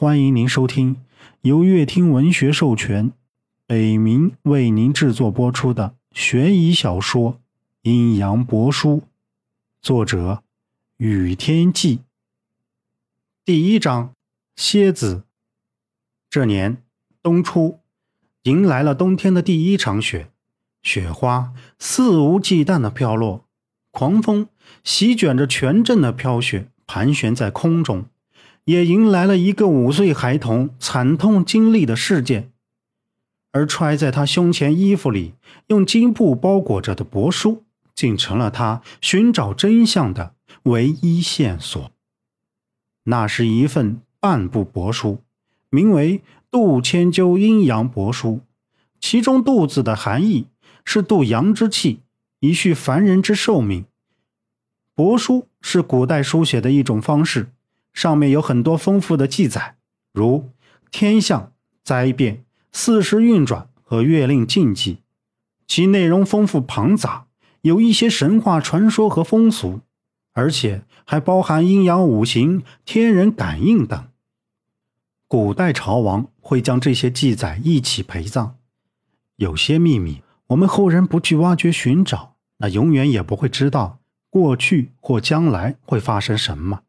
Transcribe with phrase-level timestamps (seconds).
[0.00, 1.02] 欢迎您收听
[1.40, 3.10] 由乐听文学授权，
[3.66, 7.32] 北冥为您制作播出的悬疑小说
[7.82, 8.98] 《阴阳帛书》，
[9.82, 10.44] 作者
[10.98, 12.02] 雨天记。
[13.44, 14.12] 第一章：
[14.54, 15.24] 蝎子。
[16.30, 16.84] 这年
[17.20, 17.80] 冬初，
[18.44, 20.30] 迎来了冬天的第一场雪，
[20.80, 23.46] 雪花肆无忌惮的飘落，
[23.90, 24.46] 狂风
[24.84, 28.06] 席卷着全镇的飘雪，盘旋在空中。
[28.68, 32.52] 也迎来了一个五岁孩童惨痛经历的事件，
[33.50, 35.32] 而揣在他胸前衣服里
[35.68, 40.34] 用金布包裹着的帛书，竟成了他寻找真相的
[40.64, 41.90] 唯一线索。
[43.04, 45.22] 那是一份半部帛书，
[45.70, 46.18] 名为
[46.50, 48.28] 《度千秋阴阳帛书》，
[49.00, 50.44] 其中“度”字的含义
[50.84, 52.00] 是度阳之气，
[52.40, 53.86] 以续凡人之寿命。
[54.94, 57.48] 帛书是古代书写的一种方式。
[57.98, 59.74] 上面有很多丰富的记载，
[60.12, 60.50] 如
[60.92, 61.52] 天象、
[61.82, 64.98] 灾变、四时运转和月令禁忌，
[65.66, 67.26] 其内容丰富庞杂，
[67.62, 69.80] 有一些神话传说和风俗，
[70.32, 74.06] 而且还包含阴阳五行、天人感应等。
[75.26, 78.54] 古代朝王会将这些记载一起陪葬，
[79.34, 83.98] 有些秘密我们后人不去挖掘寻找，那永远也不会知道
[84.30, 86.82] 过去或将来会发生什么。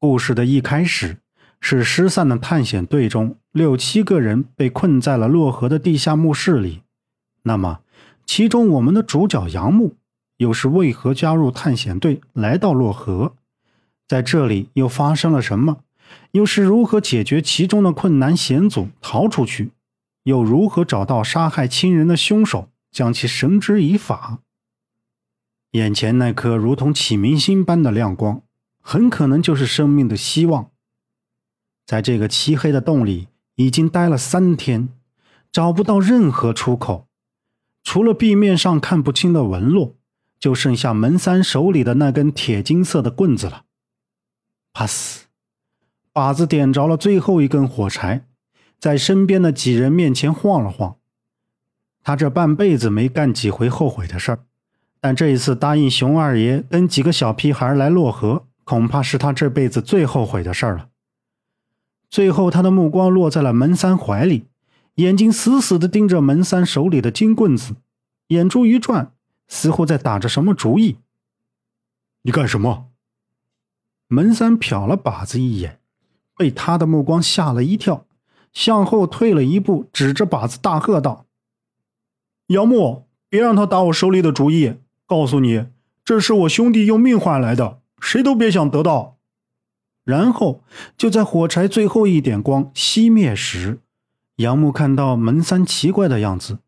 [0.00, 1.18] 故事的一开始
[1.60, 6.82] 是失散的探险队中六七个人被困在了洛河的地下墓室里。
[7.42, 7.80] 那么，
[8.24, 9.96] 其中我们的主角杨木
[10.36, 13.34] 又是为何加入探险队来到洛河？
[14.06, 15.78] 在这里又发生了什么？
[16.30, 19.72] 又是如何解决其中的困难险阻逃出去？
[20.22, 24.38] 又如何找到杀害亲人的凶手，将其绳之以法？
[25.72, 28.42] 眼前那颗如同启明星般的亮光。
[28.90, 30.70] 很可能就是生命的希望。
[31.84, 34.88] 在这个漆黑的洞里，已经待了三天，
[35.52, 37.06] 找不到任何出口，
[37.84, 39.98] 除了壁面上看不清的纹路，
[40.40, 43.64] 就剩下门三手里的那根铁金色的棍子了。
[44.72, 45.26] 怕死！
[46.14, 48.24] 靶子点着了最后一根火柴，
[48.80, 50.96] 在身边的几人面前晃了晃。
[52.02, 54.38] 他这半辈子没干几回后悔的事儿，
[54.98, 58.46] 但这一次答应熊二爷跟几个小屁孩来漯河。
[58.68, 60.90] 恐怕是他这辈子最后悔的事儿了。
[62.10, 64.44] 最后，他的目光落在了门三怀里，
[64.96, 67.76] 眼睛死死地盯着门三手里的金棍子，
[68.26, 69.14] 眼珠一转，
[69.46, 70.98] 似乎在打着什么主意。
[72.24, 72.88] 你干什么？
[74.08, 75.80] 门三瞟了靶子一眼，
[76.36, 78.04] 被他的目光吓了一跳，
[78.52, 81.24] 向后退了一步，指着靶子大喝道
[82.48, 84.74] ：“杨木，别让他打我手里的主意！
[85.06, 85.68] 告诉你，
[86.04, 89.18] 这是我兄弟用命换来的。”谁都别想得到。
[90.04, 90.64] 然后
[90.96, 93.80] 就在火柴最后一点光熄灭时，
[94.36, 96.60] 杨木看到门三奇怪的样子，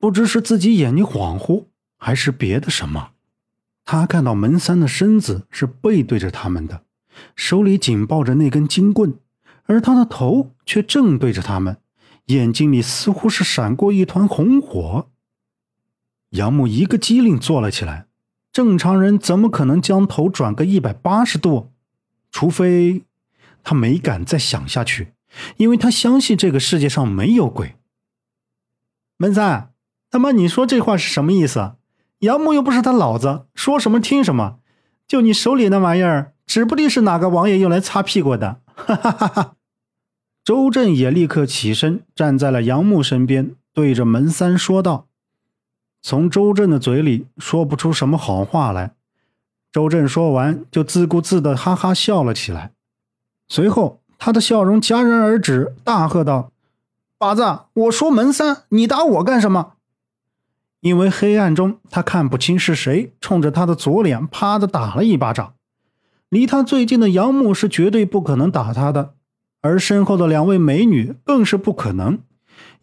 [0.00, 1.66] 不知是自己眼睛恍惚，
[1.96, 3.10] 还是别的什么。
[3.84, 6.82] 他看到门三的身子是背对着他们的，
[7.36, 9.14] 手里紧抱着那根金棍，
[9.66, 11.76] 而他的头却正对着他们，
[12.26, 15.08] 眼睛里似乎是闪过一团红火。
[16.30, 18.07] 杨木一个机灵坐了起来。
[18.58, 21.70] 正常人怎么可能将头转个一百八十度？
[22.32, 23.04] 除非
[23.62, 25.12] 他没敢再想下去，
[25.58, 27.76] 因为他相信这个世界上没有鬼。
[29.16, 29.70] 门三，
[30.10, 31.74] 他妈，你说这话是什么意思？
[32.18, 34.58] 杨木又不是他老子，说什么听什么。
[35.06, 38.60] 就你手里那玩意儿，指不定是哪个王爷用来擦屁股的。
[38.74, 39.54] 哈哈哈哈！
[40.42, 45.07] 周震也立刻起身，站在了杨木身边，对着门三说道。
[46.00, 48.94] 从周震的嘴里说不出什么好话来。
[49.70, 52.72] 周震说完，就自顾自的哈哈笑了起来。
[53.48, 56.52] 随后，他的笑容戛然而止，大喝道
[57.18, 59.74] ：“靶子，我说门三，你打我干什么？”
[60.80, 65.54] 因为黑暗中他看不清是谁冲着他的左脸啪的打了一巴掌。
[66.28, 69.14] 离他最近的杨木是绝对不可能打他的，
[69.60, 72.20] 而身后的两位美女更是不可能。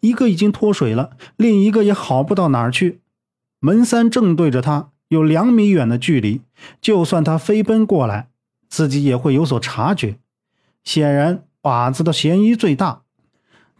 [0.00, 3.00] 一个已经脱水了，另一个也好不到哪儿去。
[3.60, 6.42] 门三正对着他，有两米远的距离，
[6.80, 8.28] 就算他飞奔过来，
[8.68, 10.18] 自己也会有所察觉。
[10.84, 13.02] 显然，靶子的嫌疑最大，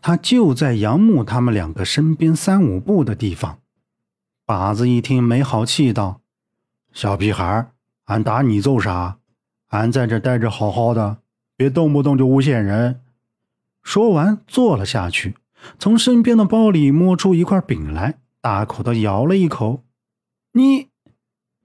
[0.00, 3.58] 他就在杨木他们两个身边三五步的地方。
[4.46, 6.20] 靶子一听，没好气道
[6.92, 7.70] ：“小屁孩，
[8.04, 9.18] 俺打你揍啥？
[9.68, 11.18] 俺在这待着好好的，
[11.56, 13.00] 别动不动就诬陷人。”
[13.82, 15.36] 说完，坐了下去，
[15.78, 18.18] 从身边的包里摸出一块饼来。
[18.46, 19.82] 大口的咬了一口，
[20.52, 20.90] 你，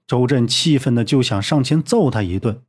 [0.04, 2.60] 周震气愤的就想上前揍他一顿，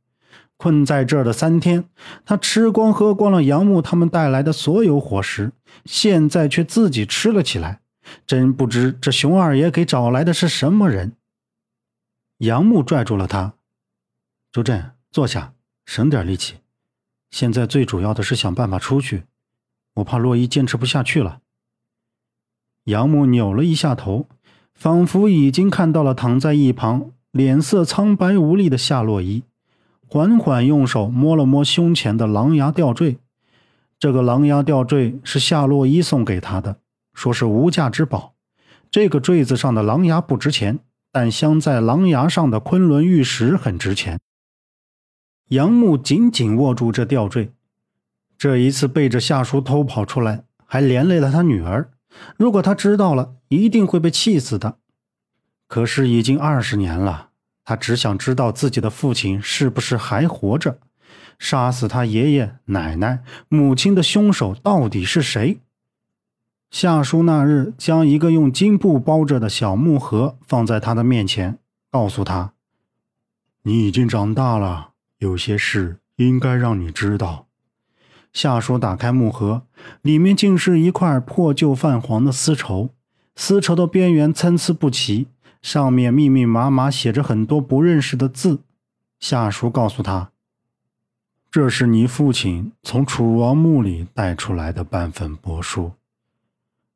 [0.56, 1.88] 困在这儿的三天，
[2.24, 5.50] 他吃光喝光了杨木他们带来的所有伙食，
[5.84, 7.80] 现在却自己吃了起来。
[8.24, 11.16] 真不知这熊二爷给找来的是什么人。
[12.38, 13.54] 杨木拽住了他
[14.52, 15.54] ：“周震，坐下，
[15.86, 16.58] 省点力气。
[17.32, 19.24] 现在最主要的是想办法出去，
[19.94, 21.40] 我怕洛伊坚持不下去了。”
[22.84, 24.28] 杨木扭了一下头，
[24.74, 29.42] 仿佛已经看到了躺在一旁、脸色苍白无力的夏洛伊。
[30.06, 33.18] 缓缓用手摸了摸胸前的狼牙吊坠，
[33.98, 36.76] 这个狼牙吊坠是夏洛伊送给他的，
[37.14, 38.34] 说是无价之宝。
[38.90, 40.78] 这个坠子上的狼牙不值钱，
[41.10, 44.20] 但镶在狼牙上的昆仑玉石很值钱。
[45.48, 47.50] 杨木紧紧握住这吊坠，
[48.36, 51.90] 这一次背着夏叔偷跑出来，还连累了他女儿。
[52.36, 54.78] 如果他知道了，一定会被气死的。
[55.66, 57.30] 可是已经二十年了。
[57.66, 60.78] 他只想知道自己的父亲是不是还活着，
[61.38, 65.60] 杀死他爷爷奶奶母亲的凶手到底是谁？
[66.70, 71.58] 夏叔那日将一个用金布包着的小木盒放在他的面前，
[71.90, 72.52] 告诉他
[73.62, 77.46] ：“你已经长大了，有些事应该让你知道。”
[78.34, 79.62] 夏叔打开木盒，
[80.02, 82.90] 里面竟是一块破旧泛黄的丝绸，
[83.36, 85.28] 丝绸的边缘参差不齐。
[85.62, 88.60] 上面密密麻麻写着很多不认识的字。
[89.18, 90.32] 夏叔告诉他
[91.50, 95.92] ：“这是你父亲从楚王墓里带出来的半份帛书。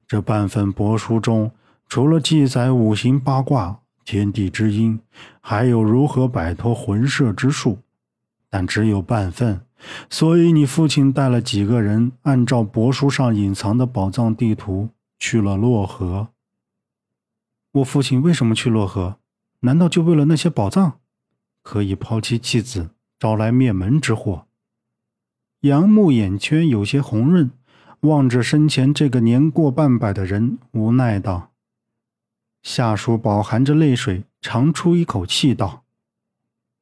[0.06, 1.52] 这半份帛书中，
[1.88, 5.00] 除了记载五行八卦、天地之阴，
[5.41, 7.79] 还有如何摆脱魂摄之术，
[8.50, 9.62] 但只有半份。
[10.10, 16.28] 所以你父亲带了几个人，按照帛书上隐藏的宝藏地图去了洛河。”
[17.72, 19.19] 我父亲为什么去洛河？
[19.60, 21.00] 难道就为了那些宝藏？
[21.62, 24.46] 可以抛妻弃子，招来灭门之祸？
[25.60, 27.50] 杨木眼圈有些红润，
[28.00, 31.50] 望着身前这个年过半百的人，无奈道
[32.62, 35.84] ：“夏叔饱含着泪水，长出一口气道：‘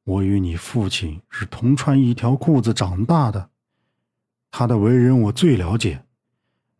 [0.07, 3.49] 我与你父亲是同穿一条裤子长大的，
[4.49, 6.05] 他的为人我最了解。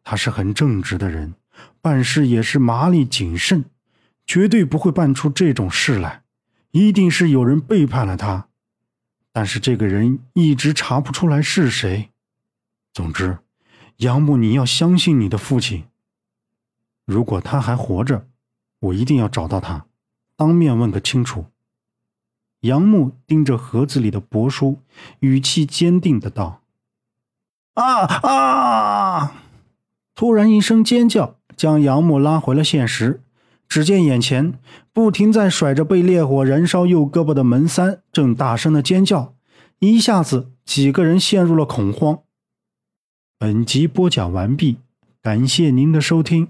[0.01, 1.33] 他是很正直的人，
[1.81, 3.65] 办事也是麻利谨慎。’”
[4.25, 6.23] 绝对不会办出这种事来，
[6.71, 8.49] 一定是有人背叛了他，
[9.31, 12.09] 但是这个人一直查不出来是谁。
[12.93, 13.39] 总之，
[13.97, 15.85] 杨木，你要相信你的父亲。
[17.05, 18.27] 如果他还活着，
[18.79, 19.85] 我一定要找到他，
[20.35, 21.45] 当面问个清楚。
[22.61, 24.79] 杨木盯着盒子里的帛书，
[25.19, 26.61] 语气坚定的道
[27.75, 29.41] ：“啊啊！”
[30.15, 33.21] 突然一声尖叫，将杨木拉回了现实。
[33.69, 34.57] 只见眼前
[34.93, 39.35] 不停在甩着被烈火燃烧右胳膊的门三正大声的尖叫，
[39.79, 42.19] 一下子几个人陷入了恐慌。
[43.37, 44.77] 本集播讲完毕，
[45.21, 46.47] 感谢您的收听。